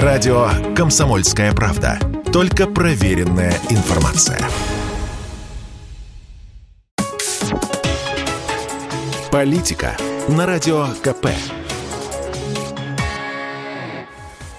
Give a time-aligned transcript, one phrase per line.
[0.00, 1.98] Радио «Комсомольская правда».
[2.32, 4.40] Только проверенная информация.
[9.30, 9.94] Политика
[10.28, 11.26] на Радио КП.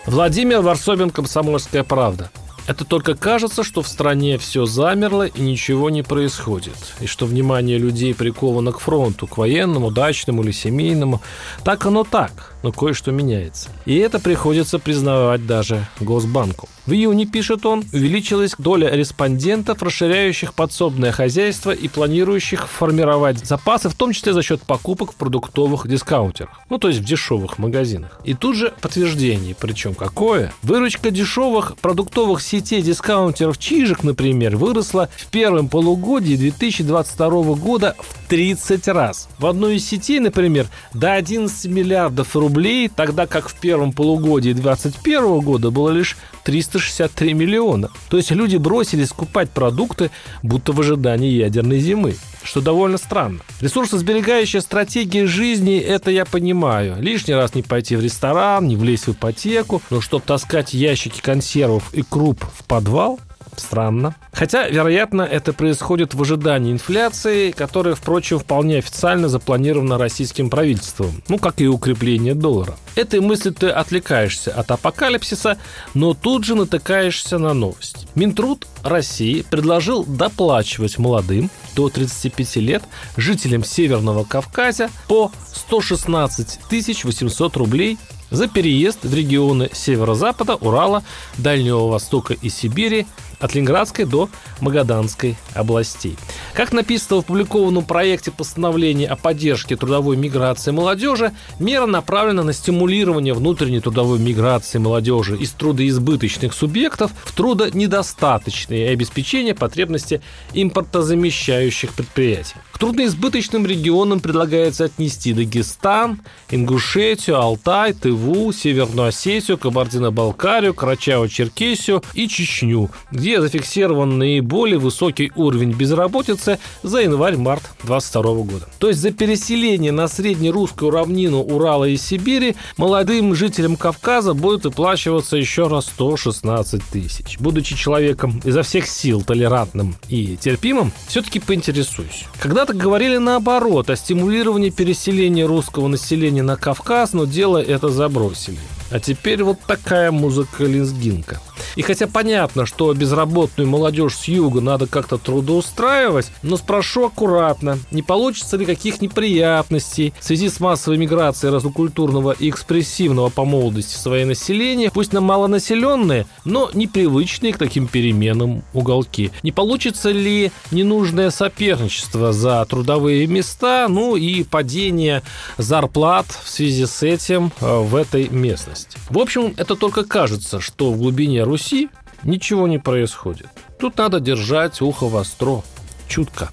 [0.05, 2.29] Владимир Варсобин, «Комсомольская правда».
[2.66, 7.78] Это только кажется, что в стране все замерло и ничего не происходит, и что внимание
[7.78, 11.21] людей приковано к фронту, к военному, дачному или семейному.
[11.64, 13.70] Так оно так, но кое-что меняется.
[13.86, 16.69] И это приходится признавать даже Госбанку.
[16.86, 23.96] В июне, пишет он, увеличилась доля респондентов, расширяющих подсобное хозяйство и планирующих формировать запасы, в
[23.96, 28.19] том числе за счет покупок в продуктовых дискаунтерах, ну то есть в дешевых магазинах.
[28.25, 30.51] И тут же подтверждение, причем какое?
[30.61, 38.88] Выручка дешевых продуктовых сетей дискаунтеров Чижик, например, выросла в первом полугодии 2022 года в 30
[38.88, 39.30] раз.
[39.38, 45.39] В одной из сетей, например, до 11 миллиардов рублей, тогда как в первом полугодии 2021
[45.41, 47.91] года было лишь 363 миллиона.
[48.09, 50.09] То есть люди бросились скупать продукты,
[50.41, 53.39] будто в ожидании ядерной зимы что довольно странно.
[53.61, 56.97] Ресурсосберегающая стратегия жизни, это я понимаю.
[56.99, 61.93] Лишний раз не пойти в ресторан, не влезть в ипотеку, но чтобы таскать ящики консервов
[61.93, 63.19] и круп в подвал,
[63.58, 64.15] Странно.
[64.44, 71.38] Хотя, вероятно, это происходит в ожидании инфляции, которая, впрочем, вполне официально запланирована российским правительством, ну,
[71.38, 72.75] как и укрепление доллара.
[72.95, 75.58] Этой мыслью ты отвлекаешься от апокалипсиса,
[75.94, 78.05] но тут же натыкаешься на новость.
[78.16, 82.83] Минтруд России предложил доплачивать молодым до 35 лет
[83.16, 87.97] жителям Северного Кавказа по 116 800 рублей
[88.34, 91.03] за переезд в регионы Северо-Запада, Урала,
[91.38, 93.06] Дальнего Востока и Сибири
[93.39, 96.17] от Ленинградской до Магаданской областей.
[96.54, 103.34] Как написано в опубликованном проекте постановления о поддержке трудовой миграции молодежи, мера направлена на стимулирование
[103.34, 110.22] внутренней трудовой миграции молодежи из трудоизбыточных субъектов в трудонедостаточные и обеспечение потребности
[110.54, 112.55] импортозамещающих предприятий.
[112.83, 123.39] Трудноизбыточным регионам предлагается отнести Дагестан, Ингушетию, Алтай, Тыву, Северную Осетию, Кабардино-Балкарию, Карачао-Черкесию и Чечню, где
[123.39, 128.68] зафиксирован наиболее высокий уровень безработицы за январь-март 2022 года.
[128.80, 135.38] То есть за переселение на среднерусскую равнину Урала и Сибири молодым жителям Кавказа будет выплачиваться
[135.38, 137.38] еще раз 116 тысяч.
[137.40, 142.26] Будучи человеком изо всех сил толерантным и терпимым, все-таки поинтересуюсь.
[142.42, 148.60] Когда-то говорили наоборот о стимулировании переселения русского населения на Кавказ, но дело это забросили.
[148.94, 151.42] А теперь вот такая музыка лезгинка.
[151.76, 158.04] И хотя понятно, что безработную молодежь с юга надо как-то трудоустраивать, но спрошу аккуратно, не
[158.04, 164.28] получится ли каких неприятностей в связи с массовой миграцией разнокультурного и экспрессивного по молодости своего
[164.28, 169.31] населения, пусть на малонаселенные, но непривычные к таким переменам уголки.
[169.42, 175.24] Не получится ли ненужное соперничество за трудовые места, ну и падение
[175.58, 178.83] зарплат в связи с этим э, в этой местности?
[178.84, 178.98] Власть.
[179.10, 181.90] В общем, это только кажется, что в глубине Руси
[182.24, 183.48] ничего не происходит.
[183.80, 185.62] Тут надо держать ухо востро,
[186.08, 186.52] чутко.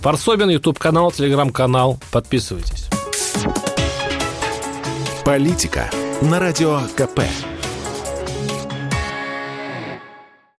[0.00, 1.98] Фарсобин, YouTube-канал, Телеграм-канал.
[2.12, 2.88] Подписывайтесь.
[5.24, 5.90] Политика
[6.20, 7.20] на Радио КП.